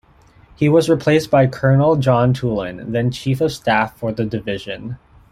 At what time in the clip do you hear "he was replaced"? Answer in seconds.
0.55-1.29